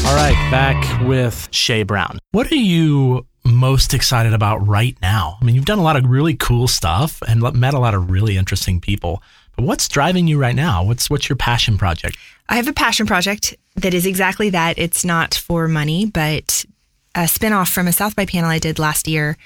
All 0.09 0.15
right, 0.15 0.33
back 0.49 1.07
with 1.07 1.47
Shay 1.51 1.83
Brown. 1.83 2.17
What 2.31 2.51
are 2.51 2.55
you 2.55 3.27
most 3.45 3.93
excited 3.93 4.33
about 4.33 4.67
right 4.67 4.97
now? 5.03 5.37
I 5.39 5.45
mean, 5.45 5.53
you've 5.53 5.65
done 5.65 5.77
a 5.77 5.83
lot 5.83 5.97
of 5.97 6.05
really 6.07 6.33
cool 6.33 6.67
stuff 6.67 7.21
and 7.27 7.43
met 7.53 7.75
a 7.75 7.79
lot 7.79 7.93
of 7.93 8.09
really 8.09 8.35
interesting 8.35 8.81
people. 8.81 9.21
But 9.55 9.65
what's 9.65 9.87
driving 9.87 10.27
you 10.27 10.39
right 10.39 10.55
now? 10.55 10.83
What's 10.83 11.11
what's 11.11 11.29
your 11.29 11.35
passion 11.35 11.77
project? 11.77 12.17
I 12.49 12.55
have 12.55 12.67
a 12.67 12.73
passion 12.73 13.05
project 13.05 13.55
that 13.75 13.93
is 13.93 14.07
exactly 14.07 14.49
that. 14.49 14.79
It's 14.79 15.05
not 15.05 15.35
for 15.35 15.67
money, 15.67 16.07
but 16.07 16.65
a 17.13 17.25
spinoff 17.25 17.71
from 17.71 17.87
a 17.87 17.93
South 17.93 18.15
by 18.15 18.25
panel 18.25 18.49
I 18.49 18.57
did 18.57 18.79
last 18.79 19.07
year 19.07 19.37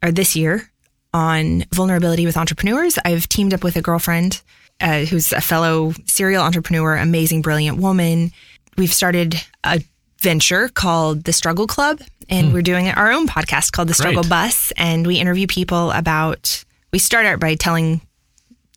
or 0.00 0.12
this 0.12 0.36
year 0.36 0.70
on 1.12 1.64
vulnerability 1.72 2.24
with 2.24 2.36
entrepreneurs. 2.36 3.00
I've 3.04 3.28
teamed 3.28 3.52
up 3.52 3.64
with 3.64 3.74
a 3.74 3.82
girlfriend 3.82 4.42
uh, 4.80 5.06
who's 5.06 5.32
a 5.32 5.40
fellow 5.40 5.92
serial 6.06 6.44
entrepreneur, 6.44 6.94
amazing, 6.94 7.42
brilliant 7.42 7.78
woman. 7.78 8.30
We've 8.78 8.94
started 8.94 9.44
a 9.64 9.82
venture 10.24 10.70
called 10.70 11.24
the 11.24 11.34
Struggle 11.34 11.66
Club, 11.66 12.00
and 12.30 12.48
hmm. 12.48 12.54
we're 12.54 12.62
doing 12.62 12.88
our 12.88 13.12
own 13.12 13.28
podcast 13.28 13.72
called 13.72 13.88
the 13.88 13.94
Struggle 13.94 14.22
Great. 14.22 14.30
Bus, 14.30 14.72
and 14.76 15.06
we 15.06 15.16
interview 15.16 15.46
people 15.46 15.90
about. 15.92 16.64
We 16.92 16.98
start 16.98 17.26
out 17.26 17.40
by 17.40 17.56
telling 17.56 18.00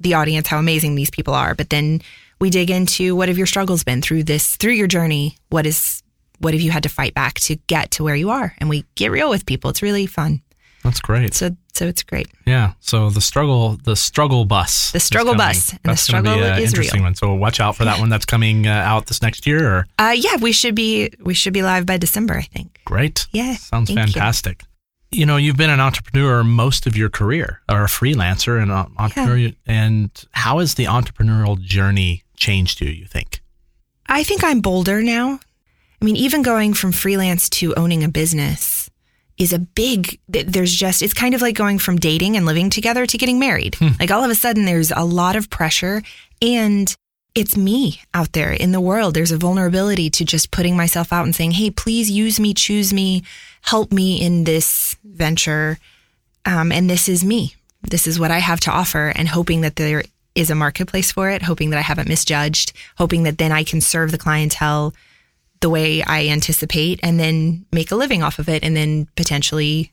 the 0.02 0.16
audience 0.16 0.48
how 0.48 0.60
amazing 0.60 0.96
these 0.96 1.10
people 1.10 1.34
are, 1.34 1.56
but 1.56 1.70
then 1.70 2.02
we 2.40 2.50
dig 2.50 2.70
into 2.70 3.16
what 3.16 3.30
have 3.30 3.38
your 3.38 3.48
struggles 3.48 3.84
been 3.86 4.02
through 4.02 4.24
this 4.24 4.58
through 4.58 4.74
your 4.74 4.88
journey. 4.88 5.38
What 5.50 5.66
is 5.66 6.04
what 6.40 6.54
have 6.54 6.62
you 6.62 6.70
had 6.72 6.84
to 6.84 6.90
fight 6.90 7.14
back 7.14 7.36
to 7.36 7.56
get 7.68 7.92
to 7.92 8.04
where 8.04 8.16
you 8.16 8.30
are? 8.30 8.54
And 8.58 8.70
we 8.70 8.84
get 8.96 9.12
real 9.12 9.30
with 9.30 9.46
people. 9.46 9.70
It's 9.70 9.82
really 9.82 10.06
fun. 10.06 10.42
That's 10.88 11.00
great. 11.02 11.34
So 11.34 11.56
so 11.74 11.86
it's 11.86 12.02
great. 12.04 12.28
Yeah. 12.46 12.74
So 12.80 13.10
the 13.12 13.22
struggle, 13.22 13.78
the 13.84 13.96
struggle 13.96 14.46
bus, 14.46 14.92
The 14.92 15.00
struggle 15.00 15.36
bus, 15.36 15.70
and 15.72 15.80
the 15.84 15.90
That's 15.90 16.08
gonna 16.10 16.22
struggle 16.24 16.36
be 16.42 16.48
an 16.48 16.60
is 16.64 16.70
interesting 16.70 17.02
real. 17.02 17.08
one. 17.08 17.16
So 17.16 17.34
watch 17.36 17.60
out 17.60 17.76
for 17.76 17.86
that 17.86 18.00
one. 18.00 18.10
That's 18.10 18.26
coming 18.26 18.66
uh, 18.68 18.72
out 18.72 19.06
this 19.08 19.22
next 19.22 19.46
year. 19.46 19.64
Or 19.72 19.88
Uh, 20.00 20.16
yeah, 20.18 20.38
we 20.38 20.52
should 20.52 20.74
be 20.76 21.12
we 21.24 21.34
should 21.34 21.54
be 21.54 21.62
live 21.62 21.86
by 21.86 21.98
December, 21.98 22.36
I 22.38 22.42
think. 22.44 22.80
great. 22.86 23.28
Yeah, 23.32 23.56
Sounds 23.58 23.90
thank 23.90 24.08
you. 24.08 24.14
fantastic. 24.14 24.64
You. 25.12 25.26
know, 25.26 25.38
you've 25.38 25.56
been 25.58 25.70
an 25.70 25.80
entrepreneur 25.80 26.44
most 26.44 26.88
of 26.88 26.98
your 26.98 27.10
career, 27.10 27.62
or 27.70 27.84
a 27.84 27.88
freelancer 27.88 28.62
and 28.62 28.72
an 28.72 28.88
entrepreneur. 28.98 29.52
And 29.66 30.10
how 30.32 30.60
has 30.60 30.74
the 30.76 30.86
entrepreneurial 30.86 31.60
journey 31.62 32.24
changed 32.36 32.82
you? 32.82 32.90
You 32.90 33.06
think? 33.06 33.42
I 34.08 34.24
think 34.24 34.44
I'm 34.44 34.62
bolder 34.62 35.02
now. 35.04 35.40
I 36.02 36.06
mean, 36.06 36.16
even 36.16 36.42
going 36.44 36.74
from 36.74 36.92
freelance 36.92 37.50
to 37.50 37.74
owning 37.76 38.04
a 38.04 38.10
business 38.10 38.87
is 39.38 39.54
a 39.54 39.60
big, 39.60 40.20
th- 40.32 40.48
there's 40.48 40.74
just, 40.74 41.02
it's 41.02 41.14
kind 41.14 41.36
of 41.36 41.42
like 41.42 41.56
going 41.56 41.80
from 41.80 41.98
dating 41.98 42.36
and 42.36 42.46
living 42.46 42.70
together 42.70 43.06
to 43.06 43.18
getting 43.18 43.40
married. 43.40 43.76
Like 44.00 44.12
all 44.12 44.24
of 44.24 44.32
a 44.32 44.36
sudden, 44.36 44.66
there's 44.66 44.92
a 44.92 45.04
lot 45.04 45.36
of 45.36 45.50
pressure 45.50 46.02
and 46.42 46.96
it's 47.36 47.56
me 47.56 48.02
out 48.16 48.34
there 48.34 48.52
in 48.52 48.72
the 48.72 48.82
world. 48.82 49.14
There's 49.14 49.32
a 49.32 49.38
vulnerability 49.38 50.10
to 50.10 50.26
just 50.26 50.50
putting 50.50 50.76
myself 50.76 51.14
out 51.14 51.26
and 51.26 51.36
saying, 51.36 51.52
hey, 51.52 51.70
please 51.70 52.10
use 52.10 52.40
me, 52.40 52.56
choose 52.56 52.92
me, 52.92 53.24
help 53.62 53.92
me 53.92 54.20
in 54.20 54.44
this 54.44 54.98
venture. 55.04 55.78
Um, 56.46 56.72
and 56.72 56.90
this 56.90 57.08
is 57.08 57.24
me. 57.24 57.54
This 57.84 58.08
is 58.08 58.20
what 58.20 58.32
I 58.32 58.40
have 58.40 58.60
to 58.62 58.72
offer, 58.72 59.14
and 59.16 59.28
hoping 59.28 59.62
that 59.62 59.76
there 59.76 60.04
is 60.34 60.50
a 60.50 60.56
marketplace 60.56 61.12
for 61.12 61.30
it, 61.30 61.44
hoping 61.44 61.70
that 61.70 61.78
I 61.78 61.82
haven't 61.82 62.10
misjudged, 62.10 62.74
hoping 62.98 63.24
that 63.24 63.38
then 63.38 63.52
I 63.52 63.64
can 63.64 63.82
serve 63.82 64.12
the 64.12 64.18
clientele 64.18 64.96
the 65.60 65.70
way 65.70 66.04
I 66.04 66.28
anticipate 66.28 67.00
and 67.04 67.20
then 67.20 67.66
make 67.72 67.92
a 67.92 67.96
living 67.96 68.24
off 68.24 68.40
of 68.40 68.50
it, 68.50 68.64
and 68.64 68.76
then 68.76 69.08
potentially 69.16 69.92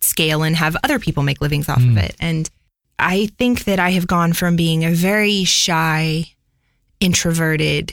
scale 0.00 0.42
and 0.42 0.56
have 0.56 0.76
other 0.82 0.98
people 0.98 1.22
make 1.22 1.40
livings 1.40 1.68
off 1.68 1.78
of 1.78 1.84
hmm. 1.84 1.98
it. 1.98 2.16
And 2.20 2.48
I 2.98 3.26
think 3.38 3.64
that 3.64 3.78
I 3.78 3.90
have 3.90 4.06
gone 4.06 4.32
from 4.32 4.56
being 4.56 4.84
a 4.84 4.90
very 4.90 5.44
shy, 5.44 6.26
introverted 7.00 7.92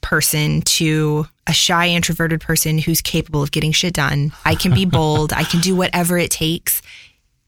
person 0.00 0.60
to 0.62 1.26
a 1.46 1.52
shy, 1.52 1.88
introverted 1.88 2.40
person 2.40 2.78
who's 2.78 3.00
capable 3.00 3.42
of 3.42 3.50
getting 3.50 3.72
shit 3.72 3.94
done. 3.94 4.32
I 4.44 4.54
can 4.54 4.72
be 4.72 4.84
bold. 4.84 5.32
I 5.32 5.44
can 5.44 5.60
do 5.60 5.74
whatever 5.74 6.18
it 6.18 6.30
takes 6.30 6.82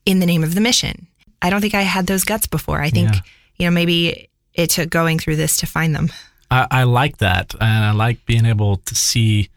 in 0.05 0.21
the 0.21 0.27
name 0.27 0.43
of 0.43 0.55
the 0.55 0.61
mission. 0.61 1.07
I 1.43 1.51
don't 1.51 1.61
think 1.61 1.75
I 1.75 1.83
had 1.83 2.07
those 2.07 2.25
guts 2.25 2.47
before. 2.47 2.81
I 2.81 2.91
think, 2.91 3.15
Yeah. 3.15 3.21
you 3.59 3.67
know, 3.67 3.71
maybe 3.71 4.29
it 4.55 4.71
took 4.71 4.91
going 4.91 5.19
through 5.19 5.37
this 5.37 5.59
to 5.59 5.67
find 5.67 5.95
them. 5.95 6.11
I, 6.50 6.67
I 6.71 6.83
like 6.85 7.19
that, 7.19 7.55
and 7.61 7.85
I 7.85 7.93
like 7.93 8.25
being 8.26 8.47
able 8.47 8.76
to 8.79 8.95
see 8.95 9.49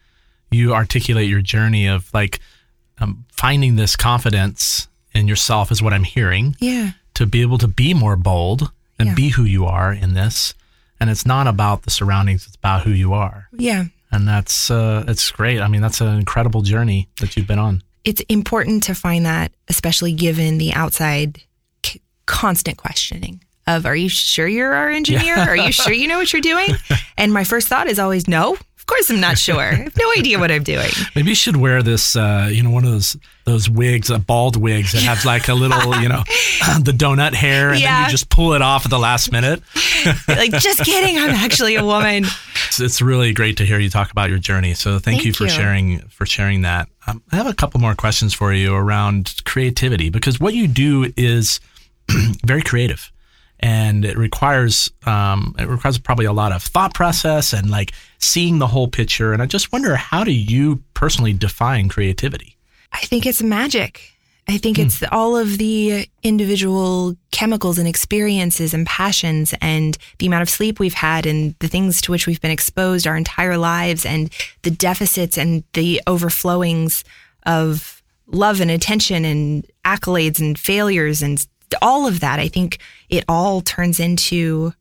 you 0.50 0.74
articulate 0.74 1.28
your 1.28 1.40
journey 1.42 1.86
of 1.86 2.12
like 2.12 2.40
um, 2.98 3.24
finding 3.32 3.76
this 3.76 3.96
confidence 3.96 4.88
in 5.14 5.28
yourself 5.28 5.70
is 5.70 5.82
what 5.82 5.92
I'm 5.92 6.04
hearing. 6.04 6.56
Yeah. 6.60 6.90
to 7.14 7.26
be 7.26 7.42
able 7.42 7.58
to 7.58 7.68
be 7.68 7.92
more 7.94 8.16
bold 8.16 8.70
and 8.98 9.08
Yeah. 9.08 9.14
be 9.14 9.28
who 9.30 9.44
you 9.44 9.66
are 9.66 9.92
in 9.92 10.14
this. 10.14 10.54
And 10.98 11.10
it's 11.10 11.26
not 11.26 11.46
about 11.46 11.82
the 11.82 11.90
surroundings; 11.90 12.46
it's 12.46 12.56
about 12.56 12.82
who 12.82 12.90
you 12.90 13.12
are, 13.14 13.48
Yeah. 13.52 13.84
and 14.12 14.26
that's 14.28 14.70
uh, 14.70 15.04
it's 15.08 15.30
great. 15.30 15.60
I 15.60 15.68
mean, 15.68 15.80
that's 15.82 16.00
an 16.00 16.18
incredible 16.18 16.62
journey 16.62 17.08
that 17.20 17.36
you've 17.36 17.46
been 17.46 17.58
on. 17.58 17.82
It's 18.04 18.20
important 18.28 18.82
to 18.84 18.94
find 18.94 19.24
that, 19.26 19.52
especially 19.68 20.12
given 20.12 20.58
the 20.58 20.72
outside 20.74 21.42
c- 21.84 22.00
constant 22.26 22.76
questioning 22.78 23.42
of, 23.66 23.86
are 23.86 23.96
you 23.96 24.08
sure 24.08 24.48
you're 24.48 24.74
our 24.74 24.90
engineer? 24.90 25.36
Are 25.36 25.56
you 25.56 25.72
sure 25.72 25.92
you 25.92 26.08
know 26.08 26.18
what 26.18 26.32
you're 26.32 26.42
doing? 26.42 26.68
And 27.18 27.34
my 27.34 27.44
first 27.44 27.68
thought 27.68 27.86
is 27.86 27.98
always, 27.98 28.26
no, 28.28 28.54
of 28.54 28.86
course 28.86 29.10
I'm 29.10 29.20
not 29.20 29.36
sure. 29.36 29.60
I 29.60 29.74
have 29.74 29.94
no 29.98 30.10
idea 30.16 30.38
what 30.38 30.50
I'm 30.50 30.62
doing. 30.62 30.88
Maybe 31.14 31.28
you 31.28 31.34
should 31.34 31.56
wear 31.58 31.82
this, 31.82 32.16
uh, 32.16 32.48
you 32.50 32.62
know, 32.62 32.70
one 32.70 32.82
of 32.86 32.90
those 32.90 33.14
those 33.44 33.68
wigs, 33.68 34.10
uh, 34.10 34.16
bald 34.16 34.56
wigs 34.56 34.92
that 34.92 35.02
have 35.02 35.22
like 35.26 35.48
a 35.48 35.54
little, 35.54 36.00
you 36.00 36.08
know, 36.08 36.22
the 36.80 36.92
donut 36.96 37.34
hair, 37.34 37.72
and 37.72 37.82
then 37.82 38.04
you 38.04 38.10
just 38.10 38.30
pull 38.30 38.54
it 38.54 38.62
off 38.62 38.86
at 38.86 38.90
the 38.90 38.98
last 38.98 39.32
minute. 39.32 39.62
Like, 40.26 40.52
just 40.52 40.80
kidding. 40.82 41.18
I'm 41.18 41.30
actually 41.30 41.74
a 41.74 41.84
woman. 41.84 42.24
It's, 42.68 42.80
it's 42.80 43.02
really 43.02 43.34
great 43.34 43.58
to 43.58 43.66
hear 43.66 43.78
you 43.78 43.90
talk 43.90 44.10
about 44.12 44.30
your 44.30 44.38
journey. 44.38 44.72
So 44.72 44.92
thank, 44.92 45.16
Thank 45.16 45.24
you 45.26 45.34
for 45.34 45.44
you. 45.44 45.50
sharing 45.50 45.98
for 46.08 46.24
sharing 46.24 46.62
that. 46.62 46.88
Um, 47.06 47.22
I 47.32 47.36
have 47.36 47.46
a 47.46 47.54
couple 47.54 47.80
more 47.80 47.94
questions 47.94 48.32
for 48.32 48.50
you 48.54 48.74
around 48.74 49.42
creativity 49.44 50.08
because 50.08 50.40
what 50.40 50.54
you 50.54 50.66
do 50.68 51.12
is 51.18 51.60
very 52.46 52.62
creative, 52.62 53.12
and 53.60 54.04
it 54.04 54.16
requires 54.16 54.90
um, 55.06 55.54
it 55.58 55.68
requires 55.68 55.98
probably 55.98 56.24
a 56.24 56.32
lot 56.32 56.52
of 56.52 56.62
thought 56.62 56.94
process 56.94 57.52
and 57.52 57.70
like 57.70 57.92
seeing 58.18 58.58
the 58.58 58.66
whole 58.66 58.88
picture. 58.88 59.32
And 59.32 59.42
I 59.42 59.46
just 59.46 59.70
wonder 59.70 59.94
how 59.96 60.24
do 60.24 60.32
you 60.32 60.82
personally 60.94 61.32
define 61.32 61.88
creativity? 61.88 62.56
I 62.92 63.00
think 63.00 63.26
it's 63.26 63.42
magic. 63.42 64.14
I 64.48 64.58
think 64.58 64.80
it's 64.80 65.04
all 65.12 65.36
of 65.36 65.58
the 65.58 66.08
individual 66.24 67.14
chemicals 67.30 67.78
and 67.78 67.86
experiences 67.86 68.74
and 68.74 68.84
passions 68.84 69.54
and 69.60 69.96
the 70.18 70.26
amount 70.26 70.42
of 70.42 70.50
sleep 70.50 70.80
we've 70.80 70.94
had 70.94 71.24
and 71.24 71.54
the 71.60 71.68
things 71.68 72.00
to 72.00 72.10
which 72.10 72.26
we've 72.26 72.40
been 72.40 72.50
exposed 72.50 73.06
our 73.06 73.16
entire 73.16 73.56
lives 73.56 74.04
and 74.04 74.32
the 74.62 74.70
deficits 74.70 75.38
and 75.38 75.62
the 75.74 76.00
overflowings 76.08 77.04
of 77.46 78.02
love 78.26 78.60
and 78.60 78.72
attention 78.72 79.24
and 79.24 79.66
accolades 79.84 80.40
and 80.40 80.58
failures 80.58 81.22
and 81.22 81.46
all 81.82 82.06
of 82.06 82.20
that. 82.20 82.38
I 82.38 82.48
think 82.48 82.78
it 83.08 83.24
all 83.28 83.60
turns 83.60 84.00
into 84.00 84.72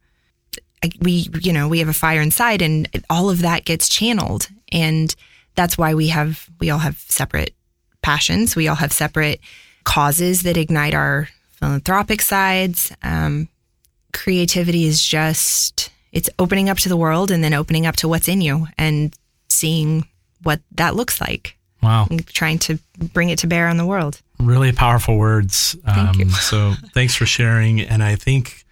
we, 1.01 1.27
you 1.41 1.51
know, 1.51 1.67
we 1.67 1.79
have 1.79 1.89
a 1.89 1.93
fire 1.93 2.21
inside 2.21 2.61
and 2.61 2.87
all 3.09 3.29
of 3.29 3.41
that 3.41 3.65
gets 3.65 3.89
channeled. 3.89 4.47
And 4.71 5.13
that's 5.55 5.77
why 5.77 5.93
we 5.93 6.07
have, 6.07 6.47
we 6.59 6.69
all 6.69 6.79
have 6.79 6.97
separate 6.99 7.53
passions. 8.01 8.55
We 8.55 8.67
all 8.67 8.77
have 8.77 8.93
separate 8.93 9.41
causes 9.83 10.43
that 10.43 10.57
ignite 10.57 10.93
our 10.93 11.27
philanthropic 11.51 12.21
sides. 12.21 12.93
Um, 13.03 13.49
creativity 14.13 14.85
is 14.85 15.03
just, 15.03 15.91
it's 16.13 16.29
opening 16.39 16.69
up 16.69 16.77
to 16.77 16.89
the 16.89 16.97
world 16.97 17.29
and 17.29 17.43
then 17.43 17.53
opening 17.53 17.85
up 17.85 17.97
to 17.97 18.07
what's 18.07 18.29
in 18.29 18.39
you 18.39 18.67
and 18.77 19.13
seeing 19.49 20.07
what 20.43 20.61
that 20.71 20.95
looks 20.95 21.19
like 21.19 21.57
Wow. 21.83 22.07
and 22.09 22.25
trying 22.27 22.59
to 22.59 22.79
bring 22.97 23.29
it 23.29 23.39
to 23.39 23.47
bear 23.47 23.67
on 23.67 23.77
the 23.77 23.85
world. 23.85 24.21
Really 24.39 24.71
powerful 24.71 25.17
words. 25.17 25.75
Thank 25.85 26.17
you. 26.17 26.25
Um, 26.25 26.31
so 26.31 26.73
thanks 26.93 27.15
for 27.15 27.25
sharing. 27.25 27.81
And 27.81 28.03
I 28.03 28.15
think, 28.15 28.65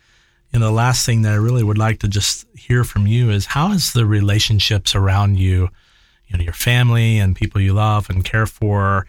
you 0.51 0.59
know, 0.59 0.67
the 0.67 0.71
last 0.71 1.05
thing 1.05 1.24
that 1.24 1.33
I 1.33 1.38
really 1.38 1.63
would 1.63 1.77
like 1.77 2.00
to 2.00 2.07
just 2.07 2.45
hear 2.55 2.83
from 2.83 3.07
you 3.07 3.29
is 3.29 3.47
how 3.47 3.69
has 3.69 3.93
the 3.93 4.05
relationships 4.05 4.95
around 4.95 5.38
you, 5.38 5.69
you 6.27 6.38
know, 6.38 6.43
your 6.43 6.53
family 6.53 7.19
and 7.19 7.36
people 7.36 7.62
you 7.62 7.74
love 7.74 8.09
and 8.09 8.24
care 8.24 8.45
for 8.45 9.07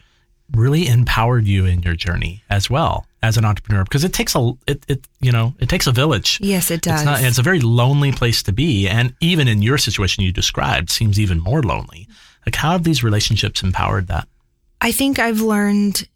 really 0.55 0.89
empowered 0.89 1.47
you 1.47 1.67
in 1.67 1.83
your 1.83 1.95
journey 1.95 2.43
as 2.49 2.71
well 2.71 3.07
as 3.23 3.37
an 3.37 3.45
entrepreneur? 3.45 3.85
Because 3.85 4.05
it 4.05 4.13
takes 4.13 4.35
a, 4.35 4.53
it, 4.67 4.85
it 4.89 5.07
you 5.21 5.31
know, 5.31 5.55
it 5.61 5.69
takes 5.69 5.87
a 5.87 5.93
village. 5.93 6.39
Yes, 6.41 6.71
it 6.71 6.81
does. 6.81 7.01
It's 7.01 7.05
not. 7.05 7.23
It's 7.23 7.39
a 7.39 7.43
very 7.43 7.61
lonely 7.61 8.13
place 8.13 8.43
to 8.45 8.53
be, 8.53 8.89
and 8.89 9.15
even 9.21 9.47
in 9.49 9.63
your 9.63 9.79
situation 9.79 10.25
you 10.25 10.33
described, 10.33 10.91
seems 10.91 11.21
even 11.21 11.39
more 11.41 11.63
lonely. 11.63 12.09
Like, 12.47 12.55
how 12.55 12.73
have 12.73 12.85
these 12.85 13.05
relationships 13.05 13.63
empowered 13.63 14.07
that? 14.07 14.27
I 14.81 14.93
think 14.93 15.19
I've 15.19 15.41
learned, 15.41 16.09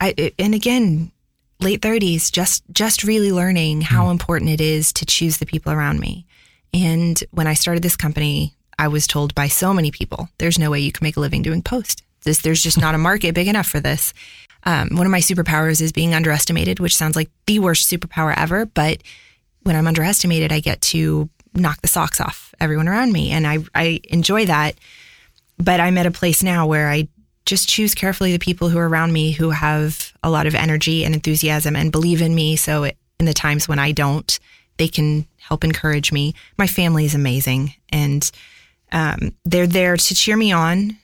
I- 0.00 0.32
and 0.38 0.54
again, 0.54 1.12
late 1.60 1.82
thirties, 1.82 2.30
just 2.30 2.62
just 2.72 3.04
really 3.04 3.32
learning 3.32 3.82
how 3.82 4.10
important 4.10 4.50
it 4.50 4.60
is 4.60 4.92
to 4.94 5.06
choose 5.06 5.38
the 5.38 5.46
people 5.46 5.72
around 5.72 6.00
me. 6.00 6.26
And 6.74 7.22
when 7.30 7.46
I 7.46 7.54
started 7.54 7.82
this 7.82 7.96
company, 7.96 8.54
I 8.78 8.88
was 8.88 9.06
told 9.06 9.34
by 9.34 9.48
so 9.48 9.72
many 9.74 9.90
people, 9.90 10.28
"There's 10.38 10.58
no 10.58 10.70
way 10.70 10.80
you 10.80 10.92
can 10.92 11.04
make 11.04 11.16
a 11.16 11.20
living 11.20 11.42
doing 11.42 11.62
post. 11.62 12.02
This, 12.24 12.38
there's 12.38 12.62
just 12.62 12.78
not 12.80 12.94
a 12.94 12.98
market 13.08 13.34
big 13.34 13.48
enough 13.48 13.66
for 13.68 13.80
this." 13.80 14.12
Um, 14.64 14.90
one 14.92 15.06
of 15.06 15.12
my 15.12 15.20
superpowers 15.20 15.80
is 15.80 15.92
being 15.92 16.14
underestimated, 16.14 16.78
which 16.78 16.96
sounds 16.96 17.16
like 17.16 17.30
the 17.46 17.58
worst 17.58 17.90
superpower 17.90 18.32
ever. 18.36 18.64
But 18.66 19.02
when 19.62 19.74
I'm 19.76 19.88
underestimated, 19.88 20.52
I 20.52 20.60
get 20.60 20.80
to 20.92 21.28
knock 21.54 21.82
the 21.82 21.88
socks 21.88 22.20
off 22.20 22.54
everyone 22.60 22.88
around 22.88 23.12
me, 23.12 23.30
and 23.30 23.46
I 23.46 23.58
I 23.74 24.00
enjoy 24.08 24.46
that 24.46 24.76
but 25.58 25.80
I'm 25.80 25.98
at 25.98 26.06
a 26.06 26.10
place 26.10 26.42
now 26.42 26.66
where 26.66 26.88
I 26.88 27.08
just 27.46 27.68
choose 27.68 27.94
carefully 27.94 28.32
the 28.32 28.38
people 28.38 28.68
who 28.68 28.78
are 28.78 28.88
around 28.88 29.12
me 29.12 29.32
who 29.32 29.50
have 29.50 30.12
a 30.22 30.30
lot 30.30 30.46
of 30.46 30.54
energy 30.54 31.04
and 31.04 31.14
enthusiasm 31.14 31.74
and 31.76 31.90
believe 31.90 32.22
in 32.22 32.34
me. 32.34 32.56
So 32.56 32.84
it, 32.84 32.96
in 33.18 33.26
the 33.26 33.34
times 33.34 33.66
when 33.68 33.78
I 33.78 33.92
don't, 33.92 34.38
they 34.78 34.88
can 34.88 35.26
help 35.38 35.64
encourage 35.64 36.12
me. 36.12 36.34
My 36.56 36.66
family 36.66 37.04
is 37.04 37.14
amazing 37.14 37.74
and 37.90 38.30
um, 38.92 39.34
they're 39.44 39.66
there 39.66 39.96
to 39.96 40.14
cheer 40.14 40.36
me 40.36 40.52
on, 40.52 40.96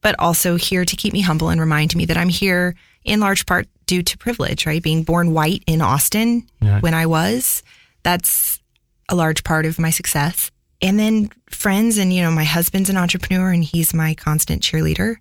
but 0.00 0.14
also 0.18 0.56
here 0.56 0.84
to 0.84 0.96
keep 0.96 1.12
me 1.12 1.20
humble 1.22 1.48
and 1.48 1.60
remind 1.60 1.94
me 1.96 2.04
that 2.06 2.16
I'm 2.16 2.28
here 2.28 2.74
in 3.04 3.20
large 3.20 3.46
part 3.46 3.66
due 3.86 4.02
to 4.02 4.18
privilege, 4.18 4.66
right? 4.66 4.82
Being 4.82 5.02
born 5.02 5.32
white 5.32 5.62
in 5.66 5.80
Austin 5.80 6.46
Yeah. 6.60 6.80
when 6.80 6.94
I 6.94 7.06
was, 7.06 7.62
that's 8.02 8.60
a 9.08 9.14
large 9.14 9.44
part 9.44 9.66
of 9.66 9.78
my 9.78 9.90
success. 9.90 10.50
And 10.82 10.98
then 10.98 11.30
friends, 11.48 11.98
and 11.98 12.12
you 12.12 12.22
know, 12.22 12.30
my 12.30 12.44
husband's 12.44 12.88
an 12.90 12.96
entrepreneur 12.96 13.50
and 13.50 13.64
he's 13.64 13.92
my 13.92 14.14
constant 14.14 14.62
cheerleader. 14.62 15.16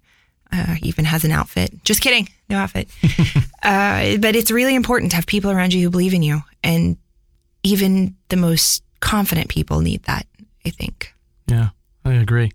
Uh, 0.51 0.73
he 0.73 0.87
even 0.87 1.05
has 1.05 1.23
an 1.23 1.31
outfit. 1.31 1.83
Just 1.83 2.01
kidding, 2.01 2.27
no 2.49 2.57
outfit. 2.57 2.89
uh, 3.63 4.17
but 4.17 4.35
it's 4.35 4.51
really 4.51 4.75
important 4.75 5.11
to 5.11 5.15
have 5.15 5.27
people 5.27 5.51
around 5.51 5.73
you 5.73 5.83
who 5.83 5.89
believe 5.89 6.13
in 6.13 6.23
you. 6.23 6.41
And 6.63 6.97
even 7.63 8.15
the 8.29 8.37
most 8.37 8.83
confident 8.99 9.49
people 9.49 9.81
need 9.81 10.03
that, 10.03 10.25
I 10.65 10.71
think. 10.71 11.13
Yeah, 11.47 11.69
I 12.03 12.13
agree. 12.13 12.51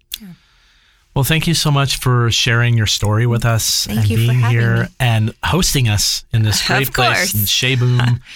Well, 1.14 1.24
thank 1.24 1.46
you 1.46 1.54
so 1.54 1.70
much 1.70 1.98
for 1.98 2.28
sharing 2.32 2.76
your 2.76 2.88
story 2.88 3.26
with 3.26 3.44
us 3.44 3.86
Thank 3.86 4.00
and 4.00 4.08
being 4.08 4.40
here 4.40 4.82
me. 4.82 4.88
and 4.98 5.34
hosting 5.44 5.88
us 5.88 6.24
in 6.32 6.42
this 6.42 6.60
great 6.66 6.92
place 6.92 7.34
in 7.34 7.40
ChezBoomAudio.com. 7.40 8.20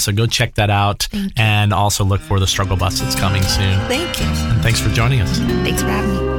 So 0.00 0.12
go 0.12 0.26
check 0.26 0.54
that 0.54 0.70
out 0.70 1.06
and 1.36 1.72
also 1.72 2.04
look 2.04 2.22
for 2.22 2.40
the 2.40 2.46
struggle 2.46 2.76
bus 2.76 3.00
that's 3.00 3.14
coming 3.14 3.42
soon. 3.42 3.78
Thank 3.86 4.18
you. 4.18 4.26
And 4.26 4.62
thanks 4.62 4.80
for 4.80 4.88
joining 4.88 5.20
us. 5.20 5.38
Thanks 5.38 5.82
for 5.82 5.88
having 5.88 6.24
me. 6.24 6.29